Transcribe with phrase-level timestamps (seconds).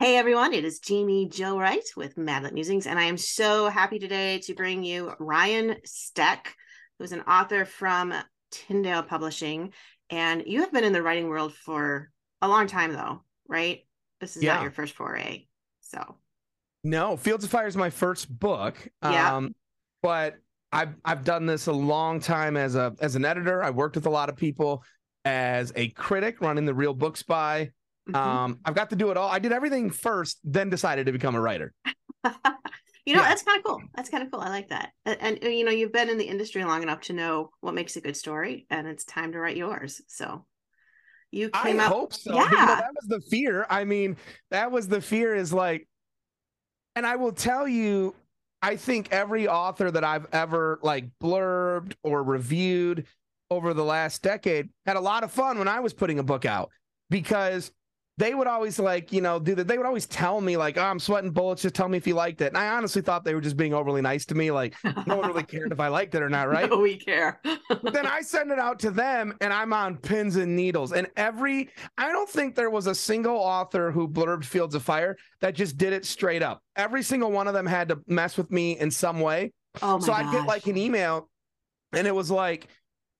[0.00, 3.98] Hey everyone, it is Jaime Jo Wright with Madlet Musings, and I am so happy
[3.98, 6.54] today to bring you Ryan Steck,
[6.98, 8.14] who's an author from
[8.52, 9.72] Tyndale Publishing.
[10.08, 13.80] And you have been in the writing world for a long time, though, right?
[14.20, 14.54] This is Yeah.
[14.54, 15.48] not your first foray.
[15.80, 16.18] So,
[16.84, 18.76] No, Fields of Fire is my first book.
[19.02, 19.34] Yeah.
[19.34, 19.52] Um,
[20.00, 20.36] but
[20.70, 23.64] I've I've done this a long time as a as an editor.
[23.64, 24.84] I worked with a lot of people
[25.24, 27.72] as a critic running the Real Book Spy.
[28.08, 28.14] Mhm.
[28.16, 29.28] Um, I've got to do it all.
[29.28, 31.72] I did everything first, then decided to become a writer.
[31.84, 33.28] you know, yeah.
[33.28, 33.82] that's kind of cool.
[33.94, 34.40] That's kind of cool.
[34.40, 34.90] I like that.
[35.04, 37.96] And, and, you know, you've been in the industry long enough to know what makes
[37.96, 40.00] a good story, and it's time to write yours.
[40.08, 40.44] So,
[41.30, 41.92] you I came out.
[41.92, 42.32] hope so.
[42.32, 42.66] But, you know, Yeah.
[42.76, 43.66] that was the fear.
[43.68, 44.16] I mean,
[44.50, 45.86] that was the fear is like,
[46.96, 48.14] and I will tell you,
[48.60, 53.06] I think every author that I've ever like blurbed or reviewed
[53.50, 56.44] over the last decade had a lot of fun when I was putting a book
[56.44, 56.70] out
[57.08, 57.70] because
[58.18, 59.68] they would always like, you know, do that.
[59.68, 61.62] They would always tell me like, oh, I'm sweating bullets.
[61.62, 62.48] Just tell me if you liked it.
[62.48, 64.50] And I honestly thought they were just being overly nice to me.
[64.50, 64.74] Like
[65.06, 66.38] no one really cared if I liked it or not.
[66.48, 66.70] Right.
[66.70, 67.40] No, we care.
[67.68, 70.92] But then I send it out to them and I'm on pins and needles.
[70.92, 75.16] And every, I don't think there was a single author who blurbed Fields of Fire
[75.40, 76.62] that just did it straight up.
[76.74, 79.52] Every single one of them had to mess with me in some way.
[79.82, 81.28] Oh my so I'd get like an email
[81.92, 82.68] and it was like,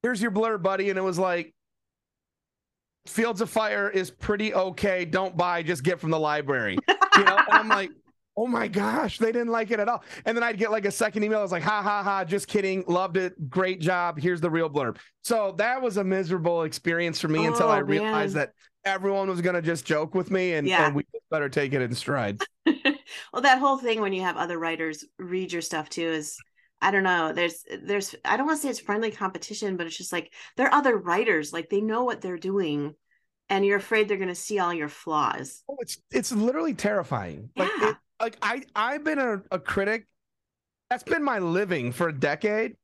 [0.03, 0.89] here's your blurb, buddy.
[0.89, 1.55] And it was like,
[3.09, 5.05] Fields of Fire is pretty okay.
[5.05, 6.79] Don't buy, just get from the library.
[7.17, 7.91] You know, and I'm like,
[8.37, 10.05] oh my gosh, they didn't like it at all.
[10.25, 11.41] And then I'd get like a second email.
[11.41, 12.85] I was like, ha ha ha, just kidding.
[12.87, 13.51] Loved it.
[13.51, 14.19] Great job.
[14.21, 14.99] Here's the real blurb.
[15.23, 18.47] So that was a miserable experience for me until Oh, I realized man.
[18.47, 18.53] that
[18.89, 20.87] everyone was gonna just joke with me and, Yeah.
[20.87, 22.41] and we better take it in stride.
[23.33, 26.39] well that whole thing when you have other writers read your stuff too is
[26.81, 29.97] i don't know there's there's i don't want to say it's friendly competition but it's
[29.97, 32.95] just like there are other writers like they know what they're doing
[33.49, 37.51] and you're afraid they're going to see all your flaws Oh, it's it's literally terrifying.
[37.57, 37.91] Like Yeah.
[37.91, 40.07] it, like I I've been a, a critic.
[40.91, 42.77] That's been my living for a decade.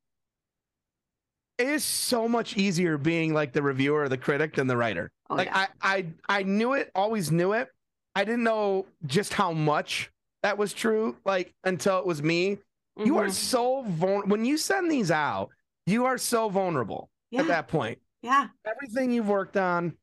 [1.59, 5.11] It is so much easier being like the reviewer or the critic than the writer.
[5.31, 7.69] oh like yeah I, I I knew it, always knew it.
[8.15, 10.11] I didn't know just how much
[10.43, 12.59] that was true, like until it was me.
[12.97, 13.33] You are Mhm.
[13.33, 15.51] so vulnerable when you send these out.
[15.87, 17.99] You are so vulnerable yeah at that point.
[18.23, 19.97] yeah Everything you've worked on,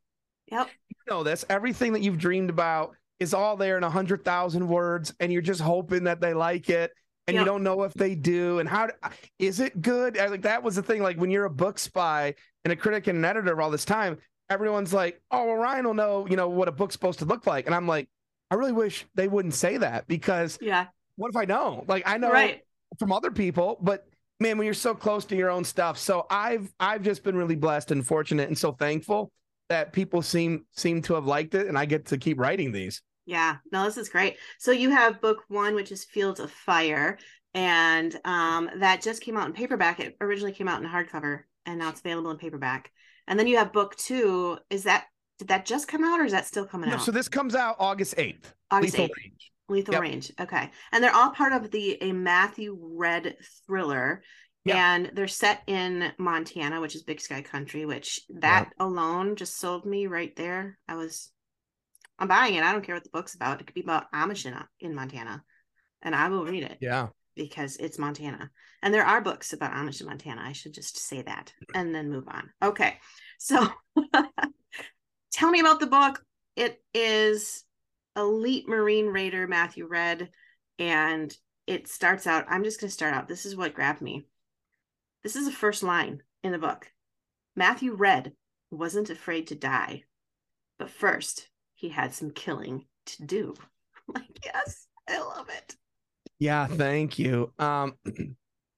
[0.52, 1.46] yep you know this.
[1.50, 5.41] Everything that you've dreamed about is all there in a hundred thousand words, and you're
[5.41, 6.91] just hoping that they like it,
[7.28, 7.41] and Yep.
[7.41, 8.59] you don't know if they do.
[8.59, 8.90] And how
[9.40, 10.18] is it good?
[10.18, 11.01] I- Like that was the thing.
[11.01, 12.35] Like when you're a book spy
[12.66, 14.18] and a critic and an editor of all this time,
[14.50, 17.47] everyone's like, "Oh, well, Ryan will know, you know, what a book's supposed to look
[17.47, 18.09] like." And I'm like,
[18.50, 21.88] I really wish they wouldn't say that because yeah what if I don't?
[21.88, 22.62] Like I know right
[23.00, 24.06] from other people, but
[24.40, 25.97] man, when you're so close to your own stuff.
[25.97, 29.31] So I've I've just been really blessed and fortunate and so thankful
[29.69, 33.01] that people seem seem to have liked it and I get to keep writing these.
[33.25, 34.38] Yeah, no, this is great.
[34.57, 37.18] So you have book one, which is Fields of Fire,
[37.53, 40.00] and um, that just came out in paperback.
[40.00, 42.91] It originally came out in hardcover, and now it's available in paperback.
[43.28, 44.57] And then you have book two.
[44.69, 45.06] Is that
[45.38, 47.01] did that just come out, or is that still coming No, out?
[47.03, 48.46] so this comes out August 8th.
[48.72, 49.09] August 8th.
[49.18, 49.51] Range.
[49.72, 50.02] Lethal Yep.
[50.02, 50.32] Range.
[50.40, 54.24] Okay, and they're all part of the a Matthew Redd thriller.
[54.64, 54.94] Yeah.
[54.96, 59.88] And they're set in Montana, which is Big Sky Country, which that alone just sold
[59.88, 60.78] me right there.
[60.88, 61.31] I was,
[62.20, 62.64] I'm buying it.
[62.64, 63.60] I don't care what the book's about.
[63.60, 65.44] It could be about Amish in, in Montana,
[66.04, 67.08] and I will read it Yeah.
[67.36, 68.52] because it's Montana.
[68.84, 70.42] And there are books about Amish in Montana.
[70.46, 72.52] I should just say that and then move on.
[72.62, 72.98] Okay.
[73.40, 73.68] So
[75.34, 76.24] tell me about the book.
[76.56, 77.64] It is
[78.16, 80.30] Elite Marine Raider Matthew Redd.
[80.80, 81.36] And
[81.68, 83.28] it starts out, I'm just going to start out.
[83.28, 84.26] This is what grabbed me.
[85.24, 86.92] This is the first line in the book.
[87.56, 88.34] Matthew Redd
[88.72, 90.04] wasn't afraid to die,
[90.80, 93.56] but first he had some killing to do.
[94.14, 95.76] Like, yes, I love it.
[96.38, 97.54] Yeah, thank you.
[97.60, 97.94] Um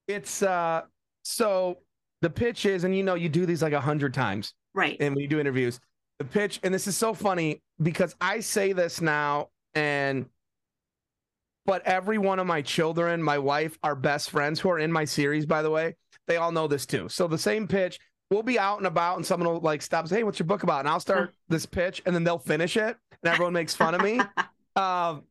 [0.07, 0.81] it's uh
[1.23, 1.79] so
[2.21, 4.97] the pitch is and you know you do these like a hundred times Right.
[4.99, 5.79] and when you do interviews
[6.19, 10.25] the pitch and this is so funny because i say this now and
[11.65, 15.05] but every one of my children my wife our best friends who are in my
[15.05, 15.95] series by the way.
[16.25, 17.09] They all know this too.
[17.09, 17.99] So the same pitch
[18.31, 20.63] we'll be out and about and someone will like stop say hey what's your book
[20.63, 20.79] about?
[20.79, 24.01] And i'll start this pitch and then they'll finish it and everyone makes fun of
[24.01, 24.19] me.
[24.75, 25.25] Um,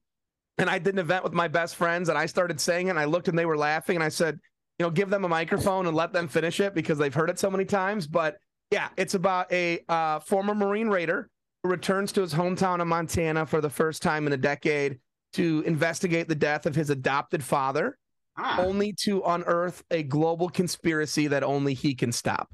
[0.59, 2.99] and i did an event with my best friends and i started saying it and
[3.01, 4.39] i looked and they were laughing and i said
[4.79, 7.39] you know give them a microphone and let them finish it because they've heard it
[7.39, 8.07] so many times.
[8.07, 8.39] But
[8.71, 11.29] yeah, it's about a uh, former Marine Raider
[11.65, 14.99] returns to his hometown of Montana for the first time in a decade
[15.35, 17.97] to investigate the death of his adopted father,
[18.37, 22.49] Ah, only to unearth a global conspiracy that only he can stop.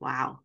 [0.00, 0.40] wow.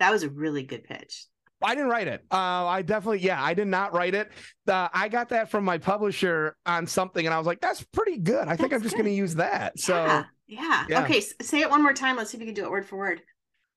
[0.00, 1.26] That was a really good pitch.
[1.62, 2.24] I didn't write it.
[2.30, 4.30] Uh, I definitely, yeah, I did not write it.
[4.66, 8.18] Uh, I got that from my publisher on something, and I was like, "That's pretty
[8.18, 8.48] good.
[8.48, 10.84] I think That's I'm just going to use that." So yeah, yeah.
[10.88, 11.02] yeah.
[11.04, 12.16] Okay, say it one more time.
[12.16, 13.22] Let's see if you can do it word for word.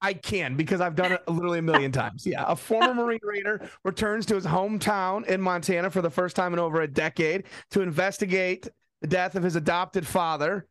[0.02, 2.26] I can because I've done it literally a million times.
[2.26, 6.54] Yeah, a former Marine Raider returns to his hometown in Montana for the first time
[6.54, 8.68] in over a decade to investigate
[9.02, 10.68] the death of his adopted father,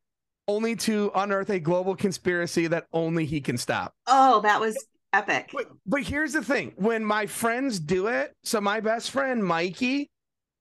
[0.48, 3.94] only to unearth a global conspiracy that only he can stop.
[4.06, 4.76] Oh, that was
[5.12, 5.50] epic.
[5.52, 10.10] But, but here's the thing: when my friends do it, so my best friend Mikey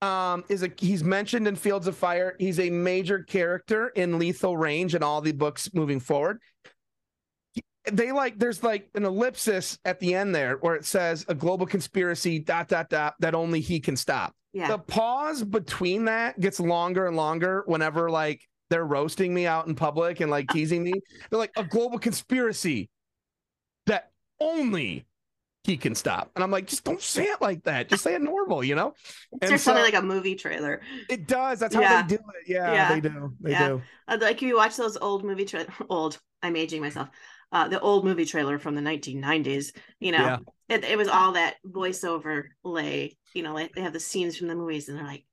[0.01, 2.35] um, is a he's mentioned in Fields of Fire.
[2.39, 6.39] He's a major character in Lethal Range and all the books moving forward.
[7.91, 11.65] They like there's like an ellipsis at the end there where it says a global
[11.65, 14.33] conspiracy dot dot dot that only he can stop.
[14.53, 14.67] Yeah.
[14.69, 19.75] The pause between that gets longer and longer whenever like they're roasting me out in
[19.75, 20.93] public and like teasing me.
[21.29, 22.89] They're like a global conspiracy
[23.85, 25.05] that only
[25.65, 26.31] he can stop.
[26.35, 27.89] And I'm like, just don't say it like that.
[27.89, 28.93] Just say it normal, you know?
[29.33, 30.81] It's And just something like a movie trailer.
[31.09, 31.59] It does.
[31.59, 32.01] That's how Yeah.
[32.03, 32.47] they do it.
[32.47, 32.89] Yeah, Yeah.
[32.93, 33.33] they do.
[33.41, 33.67] They Yeah.
[33.69, 33.81] do.
[34.07, 37.09] Like if you watch those old movie tra- old i'm aging myself
[37.51, 40.37] uh the old movie trailer from the 1990s you know Yeah.
[40.69, 44.47] it, it was all that voiceover lay you know like they have the scenes from
[44.47, 45.25] the movies and they're like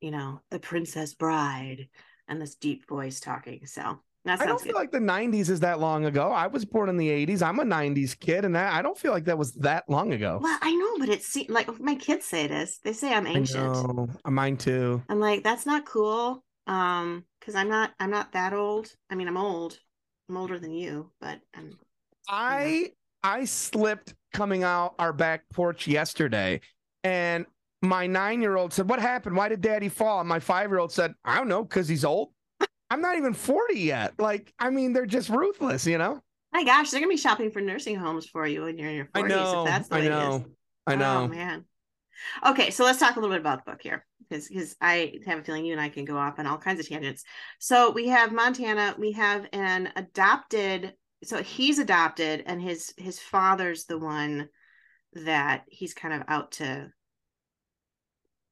[0.00, 1.88] you know the princess bride
[2.28, 5.78] and this deep voice talking so I don't feel good like the 90s is that
[5.78, 6.32] long ago.
[6.32, 7.42] I was born in the 80s.
[7.42, 10.40] I'm a 90s kid, and I I don't feel like that was that long ago.
[10.42, 14.10] well i know but it's like my kids say this they say i'm ancient.
[14.24, 15.00] Mine too.
[15.08, 19.28] i'm like that's not cool um because i'm not i'm not that old i mean
[19.28, 19.78] i'm old
[20.28, 21.78] i'm older than you but um, i'm
[22.28, 22.90] I
[23.22, 26.60] I slipped coming out our back porch yesterday,
[27.02, 27.44] and
[27.82, 29.36] my nine year old said, "What happened?
[29.36, 32.04] Why did Daddy fall?" And my five year old said, "I don't know, because he's
[32.04, 32.30] old."
[32.88, 34.14] I'm not even 40 yet.
[34.18, 36.22] Like, I mean, they're just ruthless, you know.
[36.52, 39.08] My gosh, they're gonna be shopping for nursing homes for you when you're in your
[39.12, 39.36] forties.
[39.36, 39.64] know.
[39.64, 40.36] If that's the I way it know.
[40.36, 40.42] is.
[40.86, 41.16] I know.
[41.16, 41.34] Oh know.
[41.34, 41.64] man.
[42.46, 45.38] Okay, so let's talk a little bit about the book here, because because I have
[45.40, 47.24] a feeling you and I can go off on all kinds of tangents.
[47.58, 48.94] So we have Montana.
[48.98, 50.94] We have an adopted.
[51.24, 54.48] So he's adopted, and his his father's the one
[55.14, 56.90] that he's kind of out to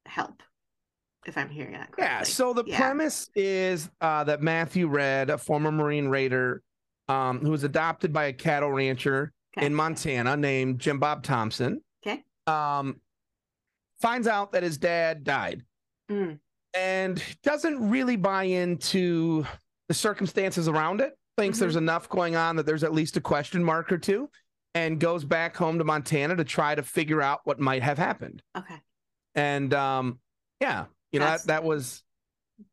[0.06, 0.42] help.
[1.26, 2.04] If I'm hearing that correctly.
[2.04, 2.22] Yeah.
[2.24, 2.76] So the Yeah.
[2.78, 6.62] premise is uh, that Matthew Redd, a former Marine Raider,
[7.08, 9.66] um, who was adopted by a cattle rancher Okay.
[9.66, 12.22] in Montana named Jim Bob Thompson, Okay.
[12.46, 13.00] um,
[14.00, 15.62] finds out that his dad died
[16.10, 16.38] Mm,
[16.74, 19.46] and doesn't really buy into
[19.88, 21.16] the circumstances around it.
[21.38, 21.60] Thinks Mhm.
[21.60, 24.28] there's enough going on that there's at least a question mark or two,
[24.74, 28.42] and goes back home to Montana to try to figure out what might have happened
[28.56, 28.80] okay.
[29.34, 30.18] and um
[30.60, 32.02] yeah you know That's- that that was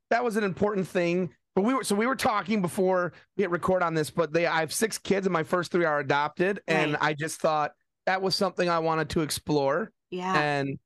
[0.10, 3.50] that was an important thing but we were so we were talking before we hit
[3.52, 6.62] record on this but they i have six kids and my first three are adopted
[6.68, 7.72] and i just thought
[8.08, 10.34] that was something i wanted to explore Yeah.
[10.40, 10.80] and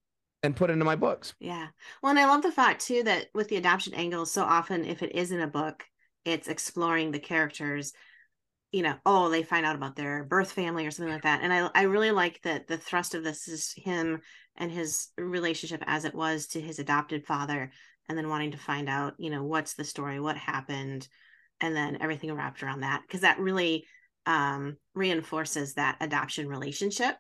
[0.45, 1.67] and put into my books Yeah.
[2.01, 5.03] Well, and I love the fact too that with the adoption angle, so often if
[5.03, 5.83] it isn't a book,
[6.23, 7.93] it's exploring the characters,
[8.71, 11.41] you know, oh, they find out about their birth family or something like that.
[11.41, 14.21] And I I really like that the thrust of this is him
[14.55, 17.71] and his relationship as it was to his adopted father,
[18.07, 21.07] and then wanting to find out, you know, what's the story, what happened,
[21.61, 23.01] and then everything wrapped around that.
[23.01, 23.85] Because that really
[24.25, 27.15] um reinforces that adoption relationship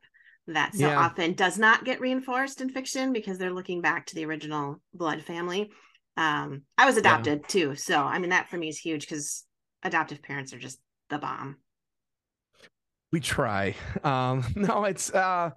[0.47, 0.99] that so Yeah.
[0.99, 5.23] often does not get reinforced in fiction because they're looking back to the original blood
[5.23, 5.71] family.
[6.17, 9.43] Um, I was adopted too, so I mean that for me is huge because
[9.83, 11.57] adoptive parents are just the bomb.
[13.11, 15.51] we try um no it's uh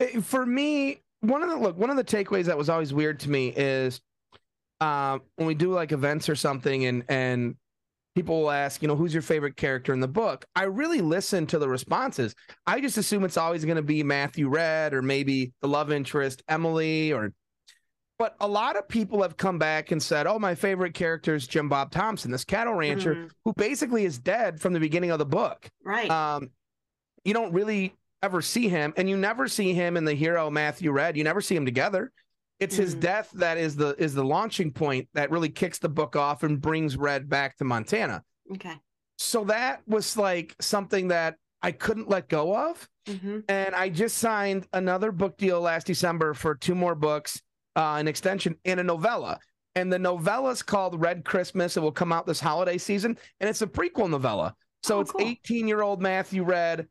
[0.00, 3.20] it- for me one of the look one of the takeaways that was always weird
[3.20, 4.00] to me is
[4.80, 7.56] um when we do like events or something and and
[8.14, 11.46] people will ask you know who's your favorite character in the book i really listen
[11.46, 12.34] to the responses
[12.66, 16.42] i just assume it's always going to be matthew redd or maybe the love interest
[16.48, 17.32] emily or
[18.18, 21.46] but a lot of people have come back and said oh my favorite character is
[21.46, 23.30] jim bob thompson this cattle rancher Mhm.
[23.44, 26.10] who basically is dead from the beginning of the book Right.
[26.10, 26.50] um,
[27.24, 30.90] you don't really ever see him, and you never see him and the hero Matthew
[30.92, 31.14] Redd.
[31.14, 32.10] You never see him together.
[32.60, 33.00] It's his Mhm.
[33.00, 36.60] death that is the is the launching point that really kicks the book off and
[36.60, 38.22] brings Redd back to Montana.
[38.52, 38.74] okay.
[39.18, 44.18] So that was like something that I couldn't let go of, hmm and I just
[44.18, 47.40] signed another book deal last December for two more books,
[47.76, 49.38] uh, an extension and a novella.
[49.76, 51.76] And the novella is called Red Christmas.
[51.76, 54.54] It will come out this holiday season, and it's a prequel novella.
[54.82, 55.22] So Oh, it's cool.
[55.22, 56.86] 18 year old Matthew Redd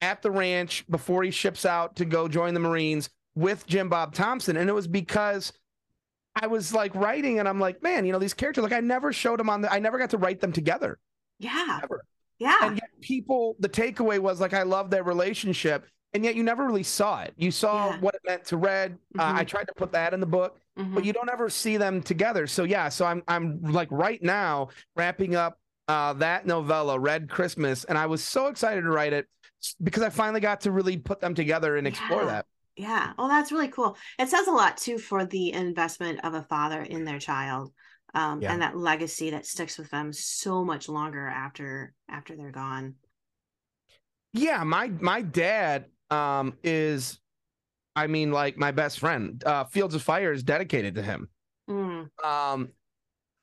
[0.00, 4.14] at the ranch before he ships out to go join the Marines with Jim Bob
[4.14, 4.56] Thompson.
[4.56, 5.52] And it was because
[6.40, 9.12] I was like writing and I'm like, man, you know, these characters, like I never
[9.12, 10.98] showed them on the, I never got to write them together
[11.38, 11.80] Yeah.
[12.38, 12.56] Yeah.
[12.62, 15.86] And yet people, the takeaway was like, I love their relationship.
[16.12, 17.34] and yet you never really saw it.
[17.36, 17.98] You saw Yeah.
[17.98, 18.96] what it meant to Redd.
[19.18, 19.48] Uh, I Mhm.
[19.48, 20.94] tried to put that in the book, Mhm.
[20.94, 22.46] but you don't ever see them together.
[22.46, 27.82] So yeah, so I'm I'm like right now wrapping up uh, that novella, Red Christmas,
[27.82, 29.26] and I was so excited to write it
[29.82, 32.26] because I finally got to really put them together and explore Yeah.
[32.26, 32.46] that.
[32.76, 33.12] Yeah.
[33.18, 33.96] Oh, that's really cool.
[34.18, 37.72] It says a lot too for the investment of a father in their child.
[38.14, 38.52] Um, Yeah.
[38.52, 42.96] and that legacy that sticks with them so much longer after after they're gone.
[44.32, 47.20] Yeah, my my dad um is
[47.96, 49.42] I mean like my best friend.
[49.44, 51.28] Uh Fields of Fire is dedicated to him.
[51.68, 52.70] Mm, Um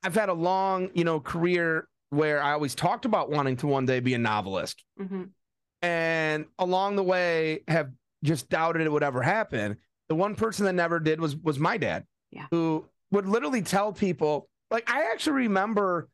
[0.03, 3.85] I've had a long, you know, career where I always talked about wanting to one
[3.85, 4.83] day be a novelist.
[4.97, 5.33] mhm.
[5.81, 7.91] And along the way have
[8.23, 9.77] just doubted it would ever happen.
[10.09, 12.05] The one person that never did was was my dad.
[12.31, 12.47] Yeah.
[12.51, 16.09] Who would literally tell people like I actually remember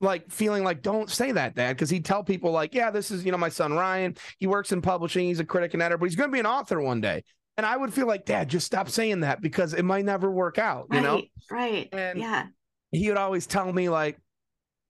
[0.00, 3.24] like feeling like don't say that dad because he'd tell people like yeah this is
[3.24, 6.06] you know my son Ryan he works in publishing he's a critic and editor but
[6.06, 7.22] he's going to be an author one day
[7.58, 10.56] and I would feel like dad just stop saying that because it might never work
[10.58, 11.88] out you know Right.
[11.92, 12.46] And- yeah.
[12.92, 14.16] he would always tell me like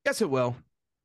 [0.07, 0.55] yes it will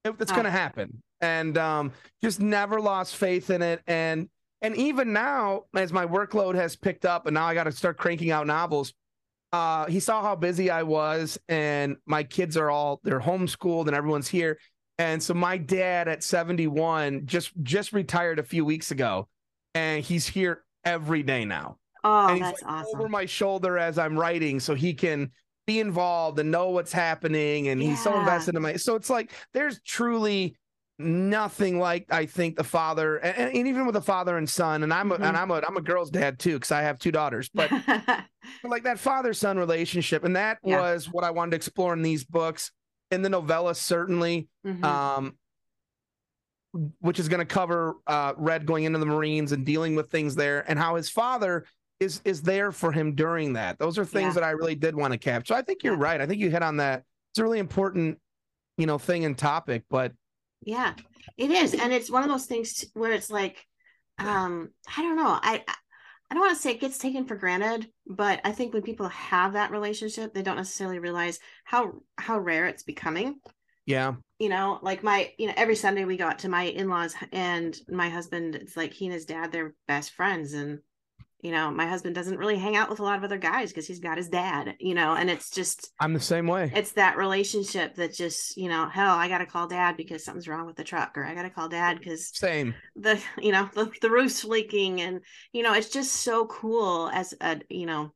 [0.03, 0.35] It- it's Oh.
[0.35, 1.91] going to happen and um
[2.21, 4.29] just never lost faith in it and
[4.65, 7.97] and even now as my workload has picked up and now I got to start
[7.97, 8.93] cranking out novels
[9.53, 13.95] uh he saw how busy I was and my kids are all they're homeschooled and
[13.95, 14.57] everyone's here.
[14.97, 19.27] And so my dad at 71 just just retired a few weeks ago
[19.75, 21.77] and he's here every day now.
[22.03, 22.99] Oh, that's like awesome.
[22.99, 25.31] over my shoulder as I'm writing so he can
[25.67, 29.31] be involved and know what's happening and he's so invested in my so it's like
[29.53, 30.55] there's truly
[30.97, 34.93] nothing like I think the father and, and even with the father and son and
[34.93, 35.27] I'm a, Mhm.
[35.27, 37.69] and I'm a I'm a girl's dad too because I have two daughters but
[38.63, 40.79] like that father son relationship and that Yeah.
[40.79, 42.71] was what I wanted to explore in these books
[43.11, 44.83] in the novella certainly Mhm.
[44.85, 45.37] um
[46.99, 50.35] which is going to cover uh redd going into the marines and dealing with things
[50.35, 51.65] there and how his father
[51.99, 54.41] is is there for him during that those are things Yeah.
[54.41, 56.03] that i really did want to capture i think you're Yeah.
[56.03, 58.19] right i think you hit on that it's a really important
[58.77, 60.11] you know thing and topic but
[60.65, 60.93] Yeah,
[61.37, 63.65] it is, and it's one of those things where it's like,
[64.17, 65.75] um, I don't know, I I-
[66.33, 69.53] don't want to say it gets taken for granted, but I think when people have
[69.53, 73.39] that relationship, they don't necessarily realize how how rare it's becoming.
[73.85, 77.15] yeah You know, like my, you know, every Sunday we go out to my in-laws
[77.31, 80.79] and my husband, it's like he and his dad, they're best friends, and
[81.45, 83.85] you know, my husband doesn't really hang out with a lot of other guys because
[83.85, 86.71] he's got his dad, you know, and it's just i'm the same way.
[86.73, 90.65] it's that relationship that just you know hell i gotta call dad because something's wrong
[90.65, 92.73] with the truck or i gotta call dad because same.
[92.95, 95.21] the you know the, the roof's leaking and
[95.53, 98.11] you know it's just so cool as a you know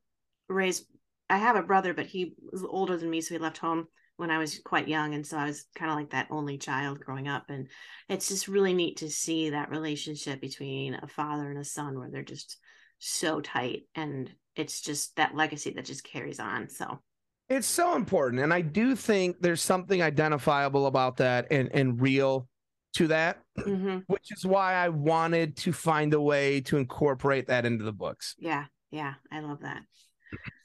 [0.48, 0.86] raised
[1.28, 4.32] i have a brother but he was older than me so he left home when
[4.32, 7.28] i was quite young and so i was kind of like that only child growing
[7.28, 7.68] up and
[8.08, 12.10] it's just really neat to see that relationship between a father and a son where
[12.10, 12.56] they're just
[13.00, 17.00] so tight and it's just that legacy that just carries on so
[17.48, 22.46] it's so important and i do think there's something identifiable about that and and real
[22.94, 24.02] to that mhm.
[24.06, 28.36] which is why i wanted to find a way to incorporate that into the books
[28.38, 29.82] Yeah, yeah, I love that.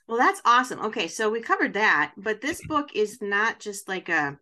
[0.08, 0.80] Well, that's awesome.
[0.82, 4.38] Okay, so we covered that, but this book is not just like a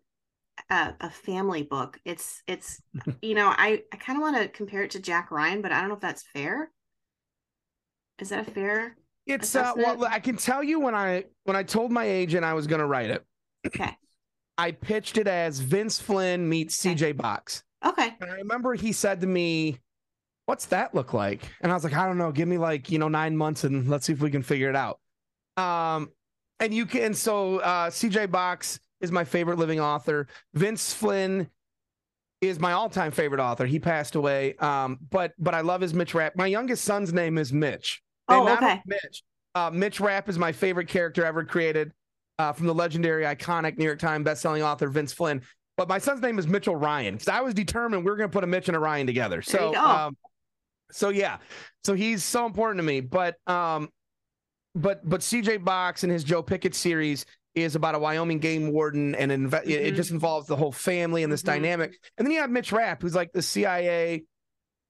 [0.70, 1.98] a, a family book.
[2.04, 2.80] It's it's
[3.22, 5.80] you know, I I kind of want to compare it to Jack Ryan, but I
[5.80, 6.70] don't know if that's fair.
[8.18, 8.96] Is that fair?
[9.26, 10.04] It's uh, well.
[10.04, 12.86] I can tell you when I when I told my agent I was going to
[12.86, 13.24] write it,
[13.66, 13.96] Okay.
[14.58, 16.94] I pitched it as Vince Flynn meets Okay.
[16.94, 18.14] CJ Box, Okay.
[18.20, 19.80] and I remember he said to me,
[20.46, 22.30] "What's that look like?" And I was like, "I don't know.
[22.32, 24.76] Give me like you know nine months and let's see if we can figure it
[24.76, 25.00] out."
[25.56, 26.10] Um,
[26.60, 30.28] and you can and so uh, CJ Box is my favorite living author.
[30.52, 31.48] Vince Flynn
[32.42, 33.64] is my all-time favorite author.
[33.64, 36.36] He passed away, um, but but I love his Mitch Rapp.
[36.36, 38.02] My youngest son's name is Mitch.
[38.28, 38.80] And Oh, okay.
[38.86, 39.22] Mitch.
[39.54, 41.92] Uh, Mitch Rapp is my favorite character ever created
[42.38, 45.42] uh, from the legendary, iconic New York Times bestselling author Vince Flynn.
[45.76, 48.32] But my son's name is Mitchell Ryan because I was determined we are going to
[48.32, 49.42] put a Mitch and a Ryan together.
[49.42, 50.16] So, um,
[50.90, 51.38] so yeah,
[51.84, 53.00] so he's so important to me.
[53.00, 53.88] But um,
[54.74, 59.14] but but CJ Box and his Joe Pickett series is about a Wyoming game warden,
[59.14, 61.46] and inve- it, it just involves the whole family and this Mhm.
[61.46, 61.94] dynamic.
[62.18, 64.24] And then you have Mitch Rapp, who's like the CIA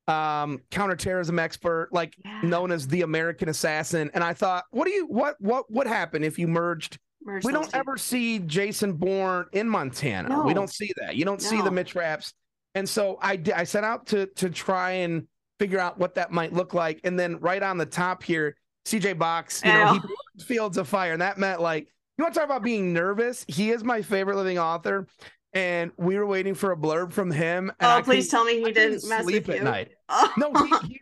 [0.07, 2.41] um counterterrorism expert like Yeah.
[2.43, 4.11] known as the American assassin.
[4.15, 6.99] And I thought, what do you what what would happen if you merged?
[7.23, 7.79] Merge We don't two.
[7.79, 10.43] ever see Jason Bourne in Montana.
[10.45, 11.17] We don't see that.
[11.17, 12.35] You don't see the Mitch Rapps.
[12.75, 15.27] And so I did, I set out to to try and
[15.59, 17.01] figure out what that might look like.
[17.05, 18.57] And then right on the top here,
[18.87, 21.13] CJ Box, you know, he Fields of Fire.
[21.13, 21.87] And that meant like,
[22.19, 23.45] you want to talk about being nervous?
[23.49, 25.07] He is my favorite living author.
[25.55, 27.71] And we were waiting for a blurb from him.
[27.79, 29.93] And Oh, I please tell me I he couldn't didn't mess sleep with at night.
[30.37, 31.01] No, he, he,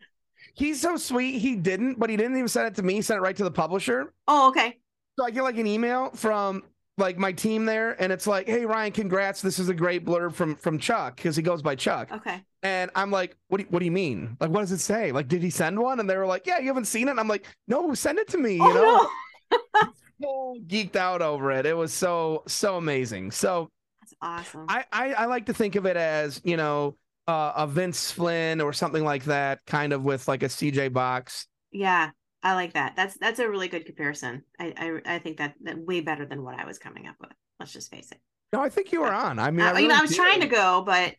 [0.54, 1.38] he's so sweet.
[1.38, 2.94] He didn't, but he didn't even send it to me.
[2.94, 4.12] He sent it right to the publisher.
[4.28, 4.78] Oh, okay.
[5.18, 6.62] So I get like an email from
[6.99, 9.42] like my team there, and it's like, "Hey Ryan, congrats!
[9.42, 12.42] This is a great blurb from from Chuck because he goes by Chuck." Okay.
[12.62, 14.37] And I'm like, "What do you, what do you mean?
[14.40, 15.12] Like, what does it say?
[15.12, 17.21] Like, did he send one?" And they were like, "Yeah, you haven't seen it." And
[17.21, 19.11] I'm like, "No, send it to me." You oh,
[19.52, 19.92] know, no.
[20.23, 21.66] so geeked out over it.
[21.66, 23.30] It was so so amazing.
[23.30, 23.68] So
[24.00, 24.66] That's awesome.
[24.68, 26.97] I I, I like to think of it as you know
[27.29, 31.47] uh, a Vince Flynn or something like that, kind of with like a CJ Box.
[31.71, 32.11] yeah,
[32.43, 32.95] I like that.
[32.97, 34.43] That's that's a really good comparison.
[34.59, 37.33] I I, I think that, that way better than what I was coming up with.
[37.61, 38.19] Let's just face it.
[38.52, 39.38] No, I think you were on.
[39.38, 41.14] I mean, I know, really I was trying to go, but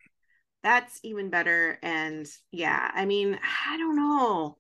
[0.62, 1.80] that's even better.
[1.82, 4.58] And yeah, I mean, I don't know.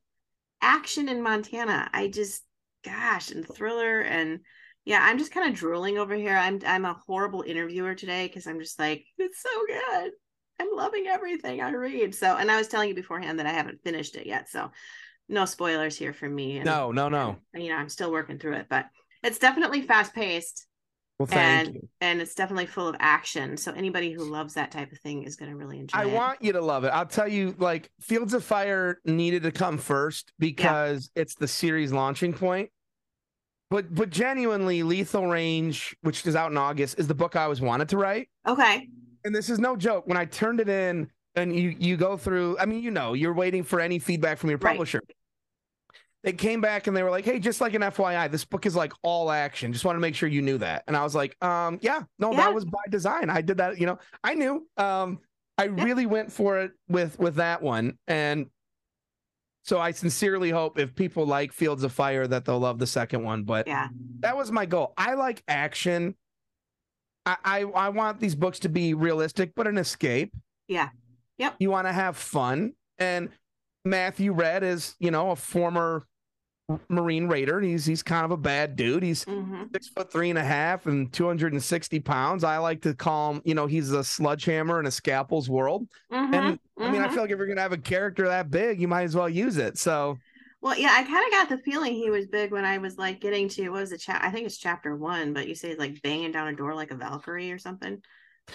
[0.62, 1.90] Action in Montana.
[1.94, 2.42] I just,
[2.84, 4.40] gosh, and thriller and
[4.86, 6.36] yeah, I'm just kind of drooling over here.
[6.36, 10.12] I'm I'm a horrible interviewer today because I'm just like, it's so good.
[10.64, 12.16] I'm loving everything I read.
[12.16, 14.50] So, and I was telling you beforehand that I haven't finished it yet.
[14.50, 14.72] So,
[15.30, 16.58] no spoilers here for me.
[16.58, 17.38] And, No, no, no.
[17.54, 18.88] and, you know, I'm still working through it, but
[19.24, 20.68] it's definitely fast paced
[21.18, 21.90] Well, thank and you.
[22.02, 23.56] and it's definitely full of action.
[23.58, 26.12] So anybody who loves that type of thing is going to really enjoy I it.
[26.12, 26.90] I want you to love it.
[26.90, 31.92] I'll tell you, like, Fields of Fire needed to come first because it's the series
[31.94, 32.70] launching point.
[33.70, 37.62] But but genuinely, Lethal Range, which is out in August, is the book I always
[37.62, 38.30] wanted to write.
[38.48, 38.88] Okay.
[39.26, 40.08] And this is no joke.
[40.08, 43.34] When I turned it in and you you go through, I mean, you know, you're
[43.34, 44.72] waiting for any feedback from your Right.
[44.74, 45.02] publisher.
[46.24, 48.76] They came back and they were like, "Hey, just like an FYI, this book is
[48.78, 49.74] like all action.
[49.74, 52.32] Just want to make sure you knew that." And I was like, "Um, yeah, no,
[52.32, 52.38] Yeah.
[52.38, 53.30] that was by design.
[53.30, 53.78] I did that.
[53.78, 54.68] You know, I knew.
[54.78, 55.20] Um,
[55.58, 58.50] I really went for it with with that one, and
[59.64, 63.24] so I sincerely hope if people like Fields of Fire that they'll love the second
[63.24, 63.44] one.
[63.44, 63.90] But Yeah.
[64.22, 64.94] that was my goal.
[64.98, 66.16] I like action.
[67.26, 70.34] I, I I want these books to be realistic, but an escape.
[70.68, 70.90] Yeah.
[71.38, 71.56] Yep.
[71.60, 73.30] You want to have fun, and
[73.86, 76.06] Matthew Redd is you know a former
[76.90, 77.60] Marine Raider.
[77.60, 79.04] He's he's kind of a bad dude.
[79.04, 82.44] He's hmm six foot three and a half and 260 pounds.
[82.44, 85.88] I like to call him, you know, he's a sledgehammer in a scalpel's world.
[86.12, 87.12] hmm And I mean, I mhm.
[87.14, 89.58] feel like if you're gonna have a character that big, you might as well use
[89.58, 89.78] it.
[89.78, 90.20] So
[90.64, 93.20] well, yeah, I kind of got the feeling he was big when I was like
[93.20, 94.00] getting to what was it?
[94.00, 96.74] Cha- I think it's chapter one, but you say he's like banging down a door
[96.74, 98.02] like a Valkyrie or something.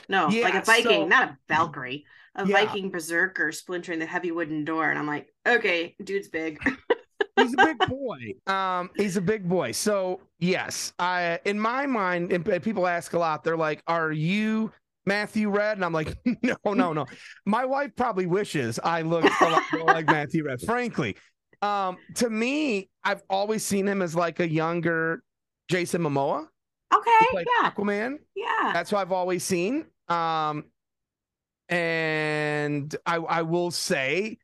[0.08, 2.56] No, like a Viking, so- not a Valkyrie, a Yeah.
[2.64, 6.58] Viking berserker splintering the heavy wooden door, and I'm like, okay, dude's big.
[7.36, 8.32] he's a big boy.
[8.46, 9.72] Um, he's a big boy.
[9.72, 13.44] So yes, I in my mind, and and people ask a lot.
[13.44, 14.72] They're like, "Are you
[15.04, 17.04] Matthew Redd?" And I'm like, "No, no, no."
[17.44, 20.62] My wife probably wishes I looked a lot more like Matthew Redd.
[20.62, 21.16] Frankly,
[21.62, 25.22] um, to me, I've always seen him as like a younger
[25.70, 26.46] Jason Momoa,
[26.94, 28.18] okay, yeah, Aquaman.
[28.34, 28.70] yeah.
[28.72, 29.84] That's who I've always seen.
[30.08, 30.64] Um,
[31.68, 34.38] and I I will say.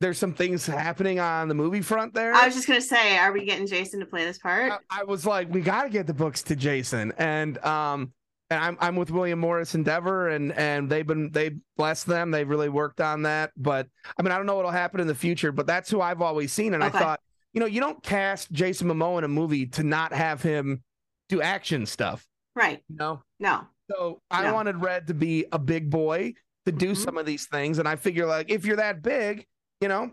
[0.00, 2.34] There's some things happening on the movie front there.
[2.34, 4.72] I was just gonna say, are we getting Jason to play this part?
[4.90, 8.12] I, I was like, we got to get the books to Jason, and um,
[8.50, 12.48] and I'm I'm with William Morris Endeavor, and and they've been they bless them, they've
[12.48, 13.52] really worked on that.
[13.56, 16.22] But I mean, I don't know what'll happen in the future, but that's who I've
[16.22, 16.96] always seen, and Okay.
[16.96, 17.20] I thought,
[17.52, 20.82] you know, you don't cast Jason Momoa in a movie to not have him
[21.28, 22.82] do action stuff, right.
[22.88, 23.22] you know.
[23.40, 23.66] No.
[23.90, 24.52] So I Yeah.
[24.52, 26.34] wanted Redd to be a big boy
[26.66, 26.96] to do Mhm.
[26.96, 29.46] some of these things, and I figure like if you're that big,
[29.80, 30.12] you know,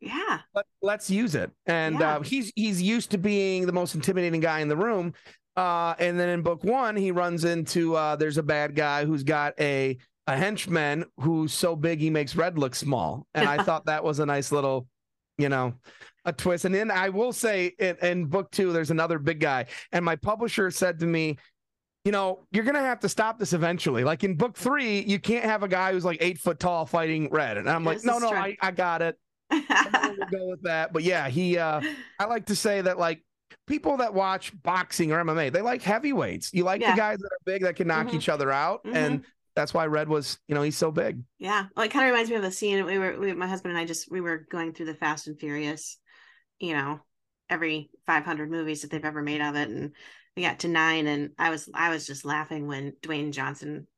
[0.00, 0.40] Yeah.
[0.54, 1.50] let, let's use it.
[1.66, 2.16] And Yeah.
[2.16, 5.14] uh, he's he's used to being the most intimidating guy in the room.
[5.58, 9.24] Uh, and then in book one, he runs into uh, there's a bad guy who's
[9.24, 13.26] got a a henchman who's so big he makes Redd look small.
[13.34, 14.86] And I thought that was a nice little,
[15.36, 15.74] you know,
[16.24, 16.64] a twist.
[16.64, 19.66] And then I will say in, in book two, there's another big guy.
[19.90, 21.38] And my publisher said to me,
[22.04, 24.04] you know, you're gonna have to stop this eventually.
[24.04, 27.30] Like in book three, you can't have a guy who's like eight foot tall fighting
[27.32, 27.56] Redd.
[27.56, 28.30] And I'm like, no, no.
[28.30, 29.18] I, I got it.
[29.50, 30.92] I'm gonna go with that.
[30.92, 31.80] But yeah, he uh
[32.20, 33.24] I like to say that like
[33.66, 36.52] people that watch boxing or MMA, they like heavyweights.
[36.52, 36.92] You like Yeah.
[36.92, 38.14] the guys that are big that can knock Mhm.
[38.14, 38.80] each other out.
[38.84, 41.22] And that's why Redd was, you know, he's so big.
[41.38, 43.72] Yeah, well, it kind of reminds me of a scene we were, we, my husband
[43.72, 45.98] and I just we were going through the Fast and Furious,
[46.58, 47.00] you know,
[47.50, 49.92] every 500 movies that they've ever made of it, and
[50.36, 53.88] we got to nine, and I was I was just laughing when Dwayne Johnson,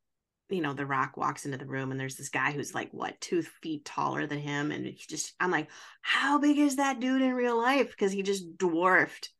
[0.48, 3.20] you know, The Rock walks into the room, and there's this guy who's like what
[3.20, 5.68] two feet taller than him, and he just I'm like,
[6.00, 7.90] how big is that dude in real life?
[7.90, 9.30] Because he just dwarfed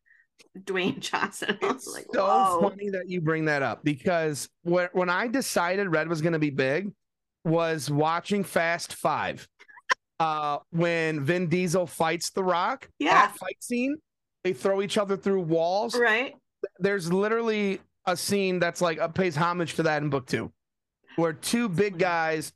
[0.58, 1.58] Dwayne Johnson.
[1.62, 2.68] It's like, so whoa.
[2.68, 6.38] funny that you bring that up because when when I decided Redd was going to
[6.38, 6.92] be big,
[7.44, 9.46] was watching Fast Five.
[10.18, 13.12] Uh, when Vin Diesel fights The Rock, Yeah.
[13.12, 13.96] that fight scene,
[14.44, 15.94] they throw each other through walls.
[15.98, 16.34] Right?
[16.78, 20.52] there's literally a scene that's like uh, pays homage to that in book two,
[21.16, 22.52] where two big guys.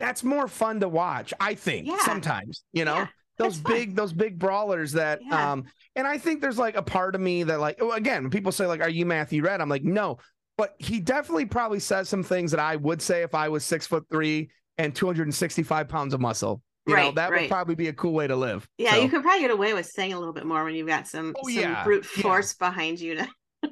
[0.00, 1.86] That's more fun to watch, I think.
[1.86, 1.98] Yeah.
[2.00, 3.06] Sometimes, you know, Yeah.
[3.38, 5.52] Those big those big brawlers that Yeah.
[5.52, 5.64] um
[5.96, 8.66] and I think there's like a part of me that like again, when people say
[8.66, 9.60] like are you Matthew Redd?
[9.60, 10.18] I'm like, no.
[10.56, 13.86] But he definitely probably says some things that I would say if I was six
[13.86, 16.62] foot three and 265 pounds of muscle.
[16.86, 18.68] You know, Right, that would probably be a cool way to live.
[18.76, 20.86] Yeah, So, you could probably get away with saying a little bit more when you've
[20.86, 22.22] got some, Oh, some yeah, brute yeah.
[22.22, 23.16] force behind you.
[23.16, 23.28] To...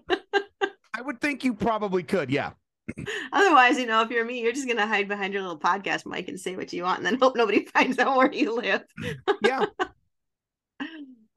[0.95, 2.53] I would think you probably could, yeah.
[3.33, 6.29] Otherwise, you know, if you're me, you're just gonna hide behind your little podcast mic
[6.29, 8.83] and say what you want, and then hope nobody finds out where you live.
[9.43, 9.67] Yeah.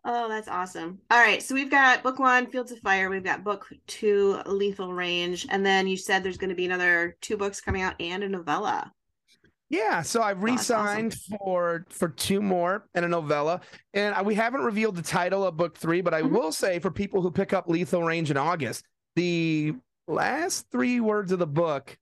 [0.07, 0.99] Oh, that's awesome.
[1.09, 1.41] All right.
[1.41, 3.09] So we've got book one, Fields of Fire.
[3.09, 5.47] We've got book two, Lethal Range.
[5.49, 8.29] And then you said there's going to be another two books coming out and a
[8.29, 8.91] novella.
[9.67, 11.05] Yeah, so I've Oh, that's awesome.
[11.05, 13.61] re-signed for for two more and a novella,
[13.95, 16.01] and I- we haven't revealed the title of book three.
[16.01, 16.29] But I Mhm.
[16.29, 19.73] will say for people who pick up Lethal Range in August, the
[20.07, 21.97] last three words of the book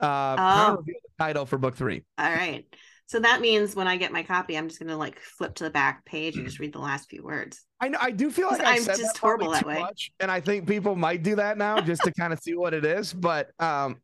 [0.00, 0.82] uh, Oh.
[0.84, 2.02] the title for book three.
[2.18, 2.64] All right.
[3.06, 5.64] So that means when I get my copy, I'm just going to like flip to
[5.64, 7.62] the back page and just read the last few words.
[7.80, 9.78] I know I do feel like I'm just that horrible that way.
[9.78, 12.72] much, and I think people might do that now just to kind of see what
[12.72, 13.12] it is.
[13.12, 13.98] But um,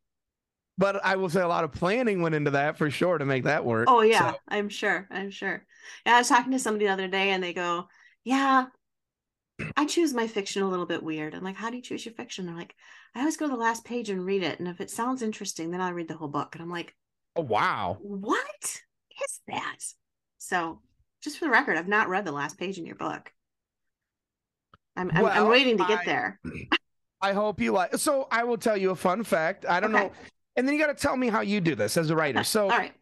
[0.76, 3.44] but I will say a lot of planning went into that for sure to make
[3.44, 3.86] that work.
[3.90, 4.32] Oh, yeah.
[4.32, 5.08] So- I'm sure.
[5.10, 5.64] I'm sure.
[6.06, 6.14] Yeah.
[6.14, 7.88] I was talking to somebody the other day and they go,
[8.24, 8.66] Yeah,
[9.76, 11.34] I choose my fiction a little bit weird.
[11.34, 12.46] I'm like, How do you choose your fiction?
[12.46, 12.74] They're like,
[13.14, 14.58] I always go to the last page and read it.
[14.58, 16.54] And if it sounds interesting, then I'll read the whole book.
[16.54, 16.94] And I'm like,
[17.36, 17.98] oh wow.
[18.00, 19.78] what is that?
[20.38, 20.80] So,
[21.22, 23.32] just for the record, I've not read the last page in your book.
[24.96, 26.40] I'm I'm, I'm waiting to get I- there.
[27.22, 27.96] I hope you like.
[27.98, 29.66] So I will tell you a fun fact.
[29.68, 30.06] I don't Okay.
[30.06, 30.12] know,
[30.56, 32.42] and then you got to tell me how you do this as a writer.
[32.44, 32.92] So all right.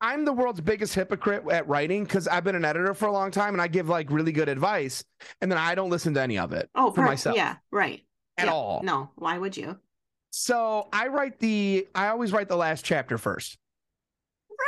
[0.00, 3.30] I'm the world's biggest hypocrite at writing because I've been an editor for a long
[3.30, 5.04] time and I give like really good advice,
[5.40, 8.02] and then I don't listen to any of it Oh, for myself Yeah, right.
[8.36, 8.52] at Yeah.
[8.52, 8.82] all.
[8.82, 9.78] No, why would you?
[10.30, 11.88] So I write the.
[11.94, 13.56] I always write the last chapter first.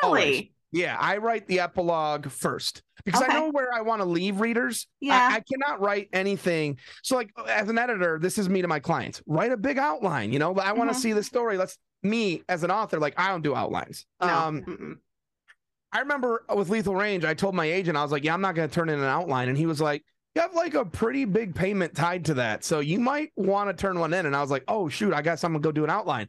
[0.03, 0.53] Really?
[0.71, 3.33] Yeah, I write the epilogue first because Okay.
[3.33, 4.87] I know where I want to leave readers.
[5.03, 5.29] I- Yeah.
[5.33, 6.79] I, cannot write anything.
[7.03, 9.23] So, like as an editor, this is me to my clients.
[9.27, 10.31] Write a big outline.
[10.33, 11.01] You know, I want to Mhm.
[11.01, 11.57] see the story.
[11.57, 14.05] Let's me as an author, like I don't do outlines.
[14.21, 14.29] No.
[14.29, 14.99] Um, mm-mm.
[15.93, 18.55] I remember with Lethal Range, I told my agent, I was like, "Yeah, I'm not
[18.55, 20.05] going to turn in an outline," and he was like.
[20.35, 22.63] You have like a pretty big payment tied to that.
[22.63, 24.25] So you might want to turn one in.
[24.25, 26.29] And I was like, oh, shoot, I guess I'm going to go do an outline.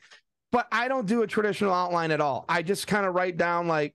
[0.51, 2.43] But I don't do a traditional outline at all.
[2.49, 3.93] I just kind of write down, like,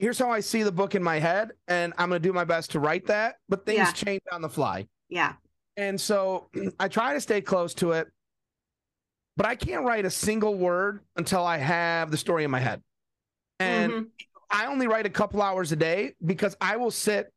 [0.00, 1.52] here's how I see the book in my head.
[1.68, 3.36] And I'm going to do my best to write that.
[3.48, 3.92] But things Yeah.
[3.92, 4.88] change on the fly.
[5.08, 5.34] Yeah.
[5.76, 6.48] And so
[6.80, 8.08] I try to stay close to it.
[9.36, 12.82] But I can't write a single word until I have the story in my head.
[13.60, 14.06] And Mhm.
[14.50, 17.32] I only write a couple hours a day because I will sit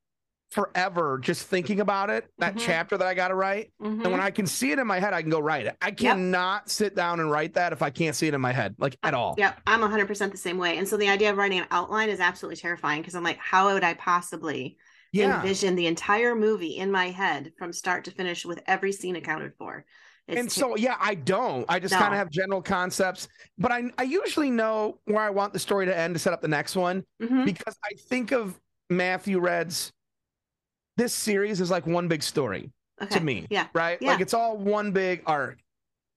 [0.51, 2.59] forever just thinking about it, that Mhm.
[2.59, 3.71] chapter that I got to write.
[3.79, 4.11] And Mhm.
[4.11, 5.77] when I can see it in my head, I can go write it.
[5.81, 8.75] I cannot sit down and write that if I can't see it in my head,
[8.79, 9.35] like at all.
[9.37, 10.77] Yep, I'm 100% the same way.
[10.77, 13.71] And so the idea of writing an outline is absolutely terrifying because I'm like, how
[13.73, 14.77] would I possibly
[15.11, 15.35] Yeah.
[15.35, 19.53] envision the entire movie in my head from start to finish with every scene accounted
[19.57, 19.85] for?
[20.37, 21.65] And so yeah, I don't.
[21.69, 21.99] I just No.
[21.99, 25.85] kind of have general concepts, but I I usually know where I want the story
[25.85, 27.45] to end to set up the next one Mhm.
[27.45, 29.91] because I think of Matthew Redd's
[30.97, 33.17] this series is like one big story okay.
[33.17, 33.47] to me.
[33.49, 33.67] Yeah.
[33.73, 33.97] right?
[34.01, 34.11] Yeah.
[34.11, 35.57] Like it's all one big arc.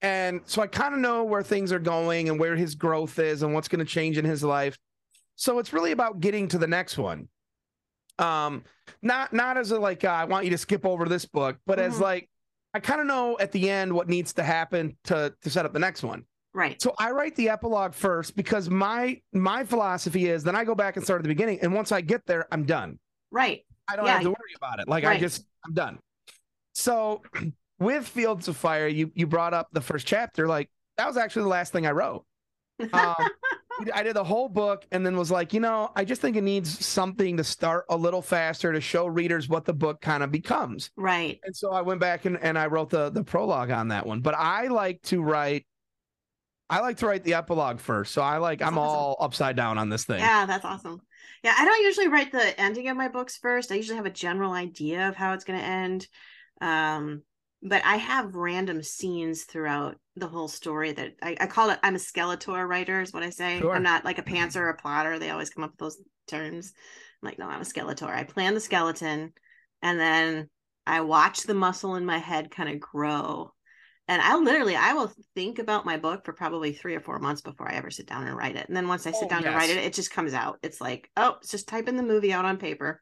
[0.01, 3.41] And so I kind of know where things are going and where his growth is
[3.43, 4.77] and what's going to change in his life.
[5.37, 7.29] So it's really about getting to the next one.
[8.19, 8.63] Um,
[9.01, 11.79] not not as a like uh, I want you to skip over this book, but
[11.79, 12.01] as Mhm.
[12.01, 12.29] like
[12.73, 15.73] I kind of know at the end what needs to happen to to set up
[15.73, 16.25] the next one.
[16.53, 16.79] Right.
[16.81, 20.95] So I write the epilogue first because my my philosophy is then I go back
[20.97, 22.99] and start at the beginning, and once I get there, I'm done.
[23.31, 23.61] Right.
[23.87, 24.87] I don't Yeah, have to worry about it.
[24.87, 25.99] Like I just I'm done.
[26.73, 27.21] So
[27.79, 30.47] with Fields of Fire, you you brought up the first chapter.
[30.47, 32.25] Like that was actually the last thing I wrote.
[32.91, 33.15] Um,
[33.93, 36.43] I did the whole book and then was like, you know, I just think it
[36.43, 40.31] needs something to start a little faster to show readers what the book kind of
[40.31, 40.91] becomes.
[40.97, 41.39] right.
[41.43, 44.21] And so I went back and, and I wrote the the prologue on that one.
[44.21, 45.65] But I like to write
[46.69, 48.13] I like to write the epilogue first.
[48.13, 48.79] So I like I'm Awesome.
[48.79, 50.19] all upside down on this thing.
[50.19, 51.01] Yeah, that's awesome.
[51.43, 53.71] Yeah, I don't usually write the ending of my books first.
[53.71, 56.07] I usually have a general idea of how it's going to end.
[56.61, 57.21] Um,
[57.63, 61.95] but I have random scenes throughout the whole story that I, I call it I'm
[61.95, 63.59] a skeletor writer, is what I say.
[63.59, 63.73] Sure.
[63.73, 64.35] I'm not like a mm-hmm.
[64.35, 65.17] pantser or a plotter.
[65.17, 65.97] They always come up with those
[66.27, 66.73] terms.
[67.21, 68.09] I'm like, no, I'm a skeletor.
[68.09, 69.31] I plan the skeleton
[69.81, 70.49] and then
[70.85, 73.51] I watch the muscle in my head kind of grow.
[74.09, 77.41] And I literally I will think about my book for probably three or four months
[77.41, 78.67] before I ever sit down and write it.
[78.67, 80.59] And then once I sit Oh, down to write it, it just comes out.
[80.61, 83.01] It's like, oh, it's just typing the movie out on paper.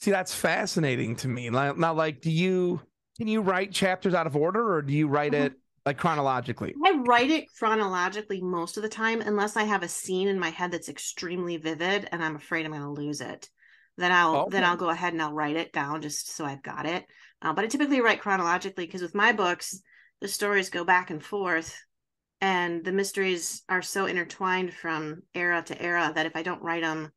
[0.00, 1.48] See, that's fascinating to me.
[1.48, 2.80] Now, like, do you
[3.16, 5.54] can you write chapters out of order, or do you write it
[5.86, 6.76] like chronologically?
[6.84, 10.50] I write it chronologically most of the time, unless I have a scene in my
[10.50, 13.48] head that's extremely vivid and I'm afraid I'm going to lose it.
[13.96, 14.50] then I'll Okay.
[14.50, 17.06] then I'll go ahead and I'll write it down just so I've got it.
[17.42, 19.80] Uh, but I typically write chronologically because with my books,
[20.20, 21.76] the stories go back and forth,
[22.40, 26.82] and the mysteries are so intertwined from era to era that if I don't write
[26.82, 27.12] them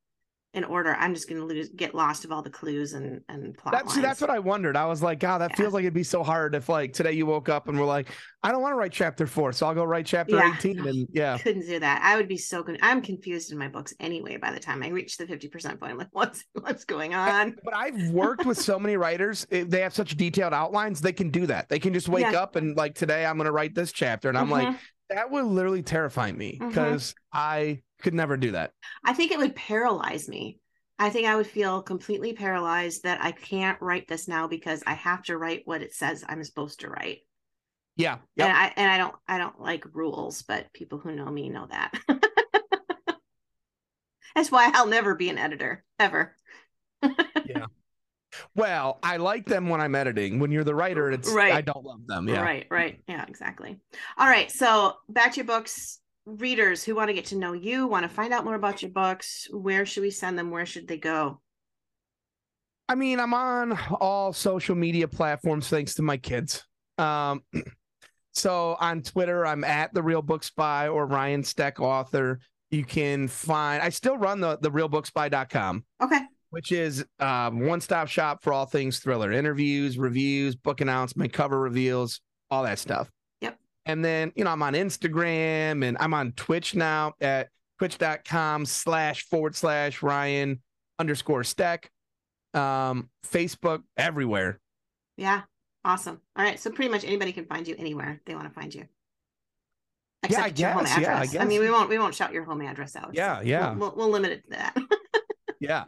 [0.53, 3.55] in order, I'm just going to lose get lost of all the clues and and
[3.55, 4.75] plot That's see, that's what I wondered.
[4.75, 5.55] I was like, God, that Yeah.
[5.57, 8.09] feels like it'd be so hard if like today you woke up and were like,
[8.41, 10.53] I don't want to write chapter four, so I'll go write chapter Yeah.
[10.57, 10.79] 18.
[10.87, 11.37] And yeah.
[11.37, 12.01] couldn't do that.
[12.01, 14.37] I would be so con- I'm confused in my books anyway.
[14.37, 17.55] By the time I reach the 50% point, I'm like, what's what's going on?
[17.63, 19.45] But I've worked with so many writers.
[19.51, 21.01] eh, They have such detailed outlines.
[21.01, 21.69] They can do that.
[21.69, 22.41] They can just wake Yeah.
[22.41, 24.77] up and like today I'm going to write this chapter, and I'm like, Mhm.
[25.09, 26.69] That would literally terrify me mm-hmm.
[26.69, 28.71] because I could never do that.
[29.03, 30.59] I think it would paralyze me.
[30.99, 34.93] I think I would feel completely paralyzed that I can't write this now because I
[34.93, 37.19] have to write what it says I'm supposed to write.
[37.95, 38.17] Yeah.
[38.35, 38.47] Yep.
[38.47, 41.67] And I and I don't I don't like rules, but people who know me know
[41.69, 41.93] that.
[44.35, 46.35] That's why I'll never be an editor ever.
[48.57, 50.39] Well, I like them when I'm editing.
[50.39, 51.53] When you're the writer, it's Right.
[51.53, 52.27] I don't love them.
[52.27, 52.41] Yeah.
[52.41, 52.99] Right, right.
[53.07, 53.79] Yeah, exactly.
[54.17, 54.51] All right.
[54.51, 55.99] So back to your books.
[56.25, 58.91] Readers who want to get to know you, want to find out more about your
[58.91, 60.51] books, where should we send them?
[60.51, 61.39] Where should they go?
[62.89, 66.65] I mean, I'm on all social media platforms thanks to my kids.
[66.97, 67.43] Um,
[68.33, 72.39] so on Twitter, I'm at the Real Book Spy or Ryan Steck Author.
[72.71, 73.81] You can find.
[73.81, 76.19] I still run the the realbookspy.com, Okay.
[76.49, 81.59] Which is um, one stop shop for all things thriller, interviews, reviews, book announcement, cover
[81.59, 83.09] reveals, all that stuff.
[83.41, 83.57] Yep.
[83.85, 89.25] And then you know I'm on Instagram and I'm on Twitch now at twitch.com slash
[89.25, 90.61] forward slash Ryan
[90.99, 91.91] underscore Steck.
[92.53, 94.59] um facebook everywhere
[95.17, 95.41] Yeah.
[95.83, 96.19] Awesome.
[96.35, 96.59] All right.
[96.59, 98.85] So pretty much anybody can find you anywhere they want to find you.
[100.29, 101.35] Yeah, I your home guess, yeah, I address.
[101.35, 103.11] I, mean, we won't we won't shout your home address out.
[103.13, 103.69] Yeah, so yeah.
[103.69, 104.77] We'll, we'll, we'll limit it to that.
[105.59, 105.85] yeah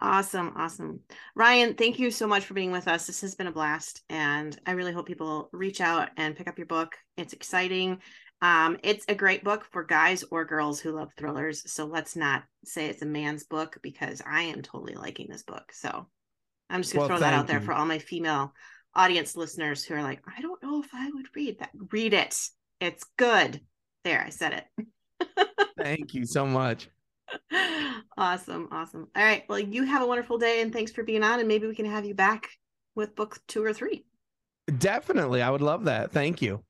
[0.00, 1.00] awesome, awesome.
[1.34, 3.06] Ryan, thank you so much for being with us.
[3.06, 6.58] This has been a blast, and I really hope people reach out and pick up
[6.58, 6.96] your book.
[7.16, 8.00] It's exciting.
[8.42, 11.70] Um, it's a great book for guys or girls who love thrillers.
[11.70, 15.72] So let's not say it's a man's book because I am totally liking this book.
[15.72, 16.06] So
[16.68, 17.64] I'm just gonna Well, throw that out there you.
[17.64, 18.52] for all my female
[18.94, 21.70] audience listeners who are like, I don't know if I would read that.
[21.90, 22.36] Read it.
[22.80, 23.60] It's good.
[24.02, 24.88] There, I said it.
[25.78, 26.88] thank you so much
[28.16, 29.08] awesome awesome.
[29.16, 31.66] All right well you have a wonderful day and thanks for being on and maybe
[31.66, 32.48] we can have you back
[32.94, 34.04] with book two or three.
[34.78, 36.12] Definitely i would love that.
[36.12, 36.64] Thank you